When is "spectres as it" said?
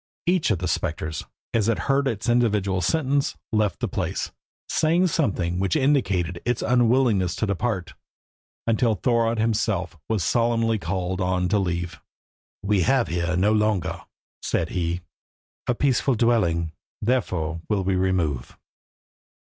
0.67-1.77